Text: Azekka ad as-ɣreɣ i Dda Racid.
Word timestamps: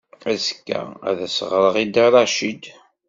Azekka 0.31 0.81
ad 1.09 1.17
as-ɣreɣ 1.27 1.75
i 1.77 1.85
Dda 1.87 2.05
Racid. 2.13 2.63